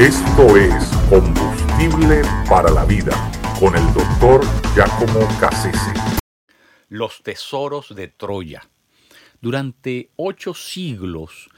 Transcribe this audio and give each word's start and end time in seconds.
Esto 0.00 0.56
es 0.56 0.86
Combustible 1.10 2.22
para 2.48 2.70
la 2.70 2.86
Vida 2.86 3.12
con 3.60 3.76
el 3.76 3.84
doctor 3.92 4.40
Giacomo 4.74 5.28
Cassese. 5.38 5.92
Los 6.88 7.22
tesoros 7.22 7.94
de 7.94 8.08
Troya. 8.08 8.62
Durante 9.42 10.08
ocho 10.16 10.54
siglos, 10.54 11.50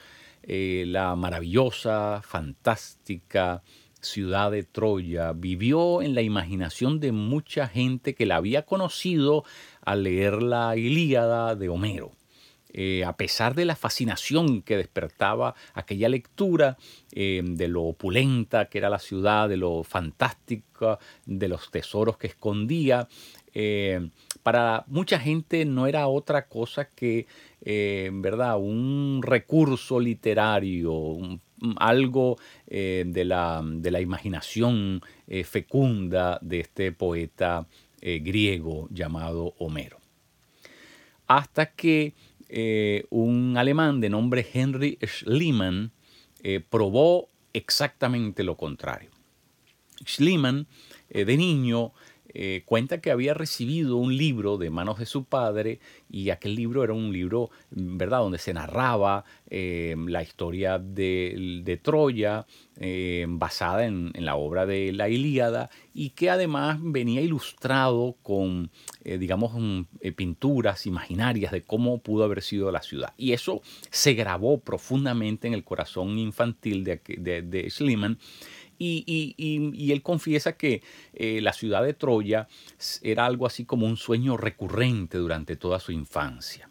eh, 0.42 0.82
la 0.88 1.14
maravillosa, 1.14 2.20
fantástica 2.24 3.63
ciudad 4.01 4.51
de 4.51 4.65
Troya 4.65 5.33
vivió 5.35 6.03
en 6.03 6.17
la 6.17 6.22
imaginación 6.22 6.99
de 6.99 7.13
mucha 7.13 7.69
gente 7.69 8.17
que 8.17 8.27
la 8.27 8.35
había 8.35 8.67
conocido 8.67 9.45
al 9.83 10.03
leer 10.03 10.43
la 10.43 10.77
Ilíada 10.77 11.54
de 11.54 11.69
Homero. 11.69 12.11
Eh, 12.74 13.04
a 13.04 13.16
pesar 13.16 13.54
de 13.54 13.66
la 13.66 13.76
fascinación 13.76 14.62
que 14.62 14.78
despertaba 14.78 15.54
aquella 15.74 16.09
lectura, 16.09 16.78
eh, 17.12 17.42
de 17.45 17.68
lo 17.68 17.82
opulenta 17.82 18.66
que 18.66 18.78
era 18.78 18.88
la 18.88 18.98
ciudad, 18.98 19.48
de 19.48 19.58
lo 19.58 19.84
fantástica, 19.84 20.98
de 21.27 21.48
los 21.48 21.70
tesoros 21.70 22.16
que 22.16 22.28
escondía, 22.28 23.08
eh, 23.54 24.08
para 24.42 24.84
mucha 24.86 25.18
gente 25.18 25.66
no 25.66 25.86
era 25.86 26.08
otra 26.08 26.46
cosa 26.46 26.88
que, 26.88 27.27
¿verdad?, 27.64 28.58
un 28.58 29.20
recurso 29.22 30.00
literario, 30.00 31.18
algo 31.77 32.38
de 32.66 33.24
la, 33.24 33.62
de, 33.64 33.91
la, 33.91 34.00
imaginación 34.00 35.00
fecunda 35.44 36.41
de 36.42 36.60
este 36.60 36.91
poeta 36.91 37.68
griego 38.00 38.88
llamado 38.91 39.54
Homero. 39.58 39.98
Hasta 41.28 41.66
que 41.66 42.14
eh, 42.55 43.06
un 43.09 43.56
alemán 43.56 44.02
de 44.02 44.11
nombre 44.11 44.47
Henry 44.52 44.98
Schliemann 45.02 45.91
eh, 46.42 46.61
probó 46.61 47.30
exactamente 47.55 48.45
lo 48.45 48.59
contrario. 48.59 49.11
Schliemann, 50.05 50.66
eh, 51.09 51.25
de 51.25 51.39
niño, 51.39 51.92
eh, 52.34 52.62
cuenta 52.64 53.00
que 53.00 53.11
había 53.11 53.34
recibido 53.34 53.97
un 53.97 54.16
libro 54.16 54.56
de 54.56 54.70
manos 54.70 54.98
de 54.98 55.06
su 55.06 55.25
padre 55.25 55.80
y 56.11 56.30
aquel 56.30 56.55
libro 56.55 56.83
era 56.83 56.92
un 56.94 57.12
libro, 57.12 57.50
¿verdad?, 57.70 58.19
donde 58.20 58.38
se 58.38 58.55
narraba 58.55 59.25
eh, 59.50 59.94
la 60.06 60.22
historia 60.22 60.78
de, 60.78 61.78
Troya 61.83 62.47
eh, 62.78 63.27
basada 63.28 63.84
en, 63.84 64.12
la 64.14 64.36
obra 64.36 64.66
de 64.66 64.92
la 64.92 65.08
Ilíada 65.08 65.69
y 65.92 66.10
que 66.10 66.30
además 66.30 66.78
venía 66.80 67.20
ilustrado 67.20 68.16
con, 68.22 68.70
digamos, 69.05 69.53
pinturas 70.16 70.86
imaginarias 70.86 71.53
de 71.53 71.62
cómo 71.62 71.98
pudo 71.98 72.25
haber 72.25 72.42
sido 72.42 72.70
la 72.70 72.83
ciudad. 72.83 73.12
Y 73.16 73.33
eso 73.33 73.62
se 73.91 74.14
grabó 74.14 74.60
profundamente 74.60 75.48
en 75.48 75.55
el 75.55 75.64
corazón 75.64 76.19
infantil 76.19 76.84
de, 76.84 77.00
de, 77.19 77.42
de 77.42 77.69
Schliemann 77.69 78.19
y, 78.83 79.92
él 79.92 80.02
confiesa 80.02 80.56
que 80.56 80.83
eh, 81.14 81.41
la 81.41 81.52
ciudad 81.52 81.83
de 81.83 81.94
Troya 81.94 82.48
era 83.02 83.27
algo 83.27 83.47
así 83.47 83.64
como 83.64 83.86
un 83.86 83.97
sueño 83.97 84.36
recurrente 84.36 85.19
durante 85.19 85.56
toda 85.56 85.80
su 85.80 85.92
infancia. 85.92 86.69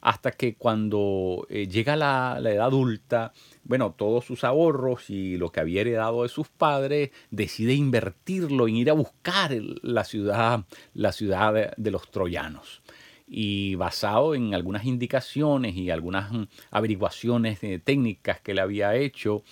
Hasta 0.00 0.30
que 0.30 0.54
cuando 0.54 1.46
eh, 1.50 1.66
llega 1.66 1.96
la, 1.96 2.38
edad 2.38 2.66
adulta, 2.66 3.32
bueno, 3.64 3.94
todos 3.96 4.24
sus 4.24 4.44
ahorros 4.44 5.10
y 5.10 5.36
lo 5.36 5.50
que 5.50 5.60
había 5.60 5.80
heredado 5.80 6.22
de 6.22 6.28
sus 6.28 6.48
padres, 6.48 7.10
decide 7.30 7.74
invertirlo 7.74 8.68
en 8.68 8.76
ir 8.76 8.90
a 8.90 8.94
buscar 8.94 9.50
la 9.82 10.04
ciudad, 10.04 10.64
la 10.94 11.12
ciudad 11.12 11.74
de 11.76 11.90
los 11.90 12.10
troyanos 12.10 12.82
y 13.26 13.74
basado 13.74 14.34
en 14.34 14.54
algunas 14.54 14.84
indicaciones 14.84 15.74
y 15.74 15.90
algunas 15.90 16.32
mm, 16.32 16.44
averiguaciones 16.70 17.62
eh, 17.62 17.80
técnicas 17.82 18.40
que 18.40 18.52
él 18.52 18.60
había 18.60 18.94
hecho, 18.94 19.42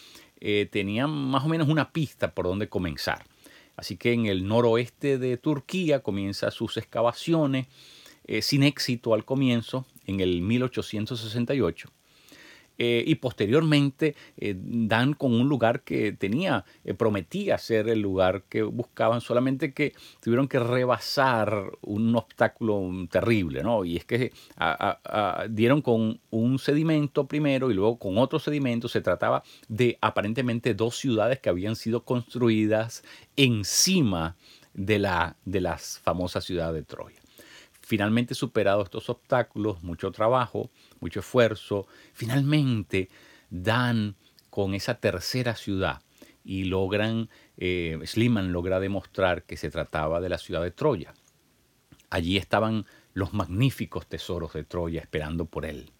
eh, 0.47 0.69
tenían 0.71 1.11
más 1.11 1.43
o 1.43 1.49
menos 1.49 1.71
una 1.71 1.91
pista 1.91 2.35
por 2.35 2.45
donde 2.45 2.69
comenzar. 2.69 3.25
Así 3.77 3.97
que 3.97 4.13
en 4.13 4.27
el 4.27 4.47
noroeste 4.47 5.17
de 5.17 5.39
Turquía 5.39 6.01
comienza 6.01 6.51
sus 6.51 6.77
excavaciones, 6.77 7.67
eh, 8.27 8.43
sin 8.43 8.63
éxito 8.63 9.15
al 9.15 9.25
comienzo, 9.25 9.87
en 10.07 10.21
el 10.21 10.43
1868. 10.43 11.91
Eh, 12.77 13.05
y 13.07 13.15
posteriormente 13.17 14.17
eh, 14.37 14.57
dan 14.59 15.15
con 15.15 15.33
un 15.33 15.49
lugar 15.49 15.83
que 15.83 16.13
tenía, 16.13 16.65
eh, 16.85 16.95
prometía 16.95 17.57
ser 17.57 17.89
el 17.89 18.01
lugar 18.01 18.43
que 18.49 18.63
buscaban, 18.63 19.21
solamente 19.21 19.73
que 19.73 19.95
tuvieron 20.21 20.49
que 20.49 20.59
rebasar 20.59 21.71
un 21.83 22.17
obstáculo 22.17 22.91
terrible, 23.11 23.63
¿no? 23.63 23.85
Y 23.85 23.97
es 23.97 24.05
que 24.05 24.33
dieron 25.51 25.83
con 25.83 26.21
un 26.31 26.59
sedimento 26.59 27.27
primero 27.27 27.71
y 27.71 27.75
luego 27.75 27.99
con 27.99 28.19
otro 28.19 28.39
sedimento. 28.39 28.89
Se 28.89 29.01
trataba 29.01 29.43
de 29.69 29.97
aparentemente 30.01 30.75
dos 30.75 30.97
ciudades 30.97 31.39
que 31.39 31.49
habían 31.49 31.77
sido 31.77 32.05
construidas 32.05 33.05
encima 33.37 34.37
de 34.73 34.99
la, 34.99 35.37
de 35.45 35.61
las 35.61 36.01
famosas 36.01 36.45
ciudades 36.45 36.75
de 36.75 36.83
Troya. 36.83 37.24
Finalmente 37.87 38.35
superados 38.35 38.85
estos 38.85 39.11
obstáculos, 39.11 39.83
mucho 39.83 40.11
trabajo, 40.11 40.71
mucho 41.01 41.21
esfuerzo, 41.21 41.87
finalmente 42.13 43.11
dan 43.51 44.17
con 44.51 44.75
esa 44.75 44.95
tercera 44.95 45.55
ciudad 45.55 46.01
y 46.45 46.65
logran, 46.65 47.29
eh, 47.57 47.99
Sliman 48.05 48.53
logra 48.53 48.81
demostrar 48.81 49.45
que 49.45 49.57
se 49.57 49.71
trataba 49.71 50.21
de 50.21 50.29
la 50.29 50.39
ciudad 50.39 50.63
de 50.63 50.71
Troya. 50.71 51.15
Allí 52.11 52.37
estaban 52.37 52.87
los 53.13 53.33
magníficos 53.33 54.07
tesoros 54.07 54.53
de 54.53 54.65
Troya 54.65 55.01
esperando 55.01 55.47
por 55.47 55.65
él. 55.65 55.91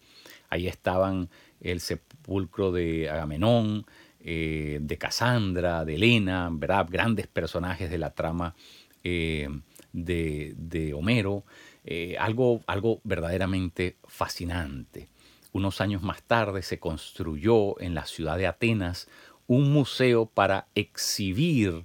Ahí 0.49 0.67
estaban 0.67 1.29
el 1.59 1.79
sepulcro 1.79 2.71
de 2.71 3.09
Agamenón, 3.09 3.85
eh, 4.19 4.79
de 4.81 4.97
Casandra, 4.97 5.85
de 5.85 5.95
Helena, 5.95 6.49
¿verdad? 6.51 6.87
grandes 6.89 7.27
personajes 7.27 7.89
de 7.89 7.97
la 7.97 8.11
trama 8.13 8.55
eh, 9.03 9.47
de, 9.93 10.53
de, 10.57 10.93
Homero. 10.93 11.43
Eh, 11.87 12.17
algo, 12.17 12.63
algo 12.65 12.99
verdaderamente 13.03 13.97
fascinante. 14.07 15.07
Unos 15.51 15.81
años 15.81 16.01
más 16.01 16.23
tarde 16.23 16.63
se 16.63 16.79
construyó 16.79 17.79
en 17.79 17.93
la 17.93 18.07
ciudad 18.07 18.39
de 18.39 18.47
Atenas 18.47 19.07
un 19.45 19.71
museo 19.71 20.25
para 20.25 20.65
exhibir, 20.73 21.83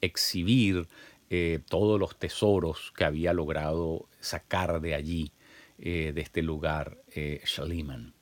exhibir 0.00 0.88
eh, 1.28 1.60
todos 1.68 2.00
los 2.00 2.18
tesoros 2.18 2.90
que 2.96 3.04
había 3.04 3.34
logrado 3.34 4.08
sacar 4.18 4.80
de 4.80 4.94
allí, 4.94 5.30
eh, 5.78 6.12
de 6.14 6.22
este 6.22 6.40
lugar, 6.40 6.96
Schliemann, 7.44 8.14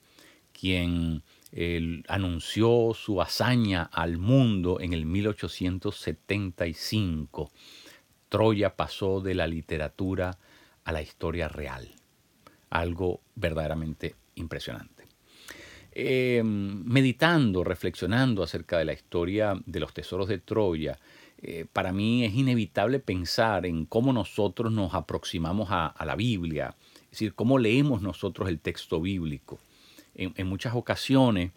quien 0.53 1.23
anunció 2.09 2.95
su 2.95 3.23
hazaña 3.23 3.85
al 3.93 4.19
mundo 4.19 4.81
en 4.81 4.93
el 4.93 5.07
1875. 5.07 7.53
Troya 8.29 8.75
pasó 8.75 9.21
de 9.21 9.35
la 9.35 9.47
literatura 9.47 10.37
a 10.85 10.93
la 10.93 11.03
historia 11.03 11.49
real. 11.49 11.89
Algo 12.71 13.21
verdaderamente 13.35 14.17
impresionante. 14.37 15.07
Em, 15.93 16.83
meditando, 16.85 17.65
reflexionando 17.65 18.43
acerca 18.43 18.79
de 18.79 18.87
la 18.87 18.95
historia 18.95 19.61
de 19.67 19.81
los 19.81 19.93
tesoros 19.93 20.29
de 20.29 20.39
Troya, 20.39 20.99
eh, 21.43 21.67
para 21.71 21.93
mí 21.93 22.25
es 22.25 22.35
inevitable 22.35 22.99
pensar 22.99 23.67
en 23.67 23.85
cómo 23.85 24.13
nosotros 24.13 24.73
nos 24.73 24.95
aproximamos 24.95 25.69
a, 25.71 25.95
la 26.07 26.17
Biblia, 26.17 26.75
es 27.05 27.11
decir, 27.11 27.35
cómo 27.35 27.59
leemos 27.59 28.01
nosotros 28.01 28.49
el 28.49 28.61
texto 28.61 29.01
bíblico. 29.01 29.59
en 30.15 30.47
muchas 30.47 30.75
ocasiones 30.75 31.53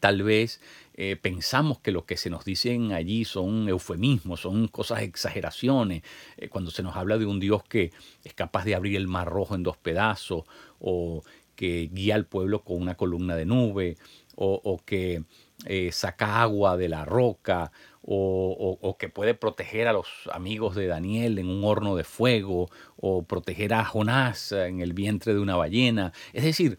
Tal 0.00 0.22
vez 0.22 0.60
eh, 0.94 1.16
pensamos 1.20 1.78
que 1.80 1.92
lo 1.92 2.06
que 2.06 2.16
se 2.16 2.30
nos 2.30 2.44
dicen 2.44 2.92
allí 2.92 3.24
son 3.24 3.68
eufemismos, 3.68 4.40
son 4.40 4.68
cosas, 4.68 5.02
exageraciones. 5.02 6.02
Eh, 6.36 6.48
cuando 6.48 6.70
se 6.70 6.82
nos 6.82 6.96
habla 6.96 7.18
de 7.18 7.26
un 7.26 7.40
Dios 7.40 7.62
que 7.64 7.92
es 8.24 8.34
capaz 8.34 8.64
de 8.64 8.74
abrir 8.74 8.96
el 8.96 9.08
mar 9.08 9.28
rojo 9.28 9.54
en 9.54 9.62
dos 9.62 9.76
pedazos, 9.76 10.44
o 10.78 11.22
que 11.54 11.88
guía 11.92 12.14
al 12.14 12.26
pueblo 12.26 12.62
con 12.62 12.80
una 12.80 12.96
columna 12.96 13.34
de 13.34 13.46
nube, 13.46 13.96
o, 14.36 14.80
que 14.84 15.24
eh, 15.64 15.90
saca 15.92 16.42
agua 16.42 16.76
de 16.76 16.90
la 16.90 17.06
roca, 17.06 17.72
o, 18.06 18.96
que 18.98 19.08
puede 19.08 19.34
proteger 19.34 19.88
a 19.88 19.92
los 19.92 20.06
amigos 20.32 20.76
de 20.76 20.86
Daniel 20.86 21.38
en 21.38 21.48
un 21.48 21.64
horno 21.64 21.96
de 21.96 22.04
fuego, 22.04 22.70
o 22.96 23.24
proteger 23.24 23.74
a 23.74 23.84
Jonás 23.84 24.52
en 24.52 24.80
el 24.80 24.92
vientre 24.92 25.34
de 25.34 25.40
una 25.40 25.56
ballena. 25.56 26.12
Es 26.32 26.44
decir, 26.44 26.78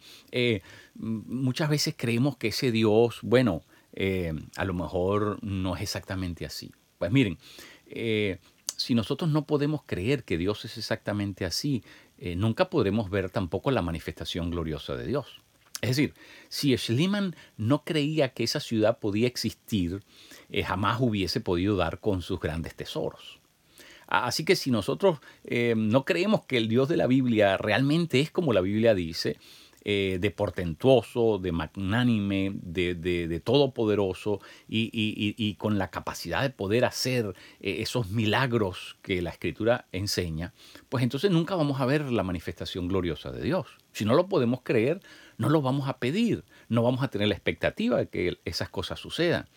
muchas 0.96 1.70
veces 1.70 1.96
creemos 1.98 2.38
que 2.38 2.48
ese 2.48 2.72
Dios, 2.72 3.20
bueno, 3.22 3.62
eh, 3.94 4.32
a 4.56 4.66
lo 4.66 4.74
mejor 4.74 5.44
no 5.44 5.76
es 5.76 5.82
exactamente 5.82 6.46
así. 6.46 6.72
Pues 6.98 7.12
miren, 7.12 7.38
eh, 7.88 8.40
si 8.76 8.94
nosotros 8.94 9.30
no 9.32 9.46
podemos 9.46 9.82
creer 9.86 10.24
que 10.24 10.38
Dios 10.38 10.66
es 10.66 10.78
exactamente 10.78 11.46
así, 11.46 11.84
eh, 12.20 12.36
nunca 12.36 12.70
podremos 12.70 13.10
ver 13.10 13.30
tampoco 13.30 13.72
la 13.72 13.82
manifestación 13.82 14.52
gloriosa 14.52 14.96
de 14.96 15.08
Dios. 15.08 15.42
Es 15.82 15.96
decir, 15.96 16.14
si 16.50 16.76
Schliemann 16.78 17.36
no 17.56 17.84
creía 17.84 18.30
que 18.30 18.44
esa 18.44 18.60
ciudad 18.60 19.00
podía 19.00 19.28
existir, 19.28 20.04
jamás 20.66 21.00
hubiese 21.00 21.40
podido 21.40 21.76
dar 21.76 22.00
con 22.00 22.22
sus 22.22 22.40
grandes 22.40 22.76
tesoros. 22.76 23.40
Así 24.08 24.44
que 24.44 24.56
si 24.56 24.72
nosotros 24.72 25.20
no 25.76 26.06
creemos 26.06 26.46
que 26.46 26.58
el 26.58 26.68
Dios 26.68 26.90
de 26.90 26.98
la 26.98 27.06
Biblia 27.06 27.58
realmente 27.58 28.22
es 28.22 28.32
como 28.32 28.54
la 28.54 28.62
Biblia 28.62 28.96
dice, 28.96 29.38
eh, 29.90 30.18
de 30.20 30.32
portentuoso, 30.32 31.38
de 31.38 31.54
magnánime, 31.54 32.52
de, 32.62 33.42
todopoderoso 33.42 34.42
y, 34.68 35.56
con 35.58 35.78
la 35.78 35.90
capacidad 35.92 36.42
de 36.42 36.50
poder 36.50 36.84
hacer 36.84 37.34
eh, 37.62 37.78
esos 37.80 38.10
milagros 38.10 38.98
que 39.02 39.22
la 39.22 39.30
escritura 39.30 39.88
enseña, 39.94 40.52
pues 40.90 41.06
entonces 41.06 41.32
nunca 41.32 41.56
vamos 41.56 41.80
a 41.80 41.86
ver 41.86 42.12
la 42.12 42.24
manifestación 42.24 42.90
gloriosa 42.90 43.32
de 43.32 43.42
Dios. 43.42 43.68
Si 43.94 44.04
no 44.04 44.14
lo 44.14 44.28
podemos 44.28 44.60
creer, 44.62 45.00
no 45.38 45.50
lo 45.50 45.62
vamos 45.62 45.88
a 45.88 46.00
pedir, 46.00 46.44
no 46.68 46.84
vamos 46.84 47.04
a 47.04 47.10
tener 47.10 47.28
la 47.28 47.36
expectativa 47.36 47.98
de 47.98 48.10
que 48.10 48.40
esas 48.46 48.70
cosas 48.70 49.00
sucedan. 49.00 49.48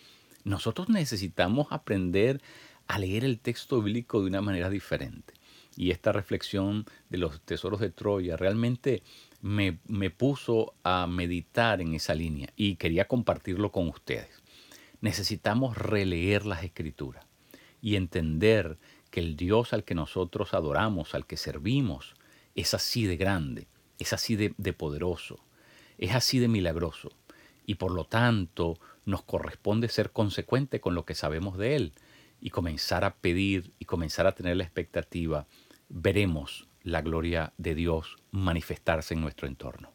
Nosotros 0.43 0.89
necesitamos 0.89 1.67
aprender 1.71 2.41
a 2.87 2.99
leer 2.99 3.23
el 3.23 3.39
texto 3.39 3.81
bíblico 3.81 4.21
de 4.21 4.27
una 4.27 4.41
manera 4.41 4.69
diferente. 4.69 5.33
Y 5.75 5.91
esta 5.91 6.11
reflexión 6.11 6.85
de 7.09 7.17
los 7.17 7.41
tesoros 7.41 7.79
de 7.79 7.89
Troya 7.89 8.35
realmente 8.35 9.03
me, 9.41 9.79
me, 9.87 10.09
puso 10.09 10.73
a 10.83 11.07
meditar 11.07 11.81
en 11.81 11.93
esa 11.93 12.13
línea 12.13 12.49
y 12.55 12.75
quería 12.75 13.07
compartirlo 13.07 13.71
con 13.71 13.87
ustedes. 13.87 14.43
Necesitamos 14.99 15.77
releer 15.77 16.45
las 16.45 16.63
escrituras 16.63 17.25
y 17.81 17.95
entender 17.95 18.77
que 19.09 19.21
el 19.21 19.35
Dios 19.35 19.73
al 19.73 19.83
que 19.83 19.95
nosotros 19.95 20.53
adoramos, 20.53 21.15
al 21.15 21.25
que 21.25 21.37
servimos, 21.37 22.15
es 22.53 22.73
así 22.73 23.05
de 23.05 23.17
grande, 23.17 23.67
es 23.97 24.13
así 24.13 24.35
de, 24.35 24.53
de 24.57 24.73
poderoso, 24.73 25.39
es 26.01 26.13
así 26.13 26.39
de 26.39 26.49
milagroso. 26.49 27.11
Y 27.65 27.75
por 27.75 27.91
lo 27.91 28.03
tanto 28.03 28.77
nos 29.05 29.23
corresponde 29.23 29.87
ser 29.87 30.11
consecuente 30.11 30.81
con 30.81 30.95
lo 30.95 31.05
que 31.05 31.15
sabemos 31.15 31.57
de 31.57 31.75
Él 31.75 31.93
y 32.41 32.49
comenzar 32.49 33.05
a 33.05 33.15
pedir 33.15 33.71
y 33.79 33.85
comenzar 33.85 34.27
a 34.27 34.33
tener 34.33 34.57
la 34.57 34.63
expectativa, 34.63 35.45
veremos 35.87 36.67
la 36.83 37.01
gloria 37.01 37.53
de 37.57 37.75
Dios 37.75 38.17
manifestarse 38.31 39.13
en 39.13 39.21
nuestro 39.21 39.47
entorno. 39.47 39.93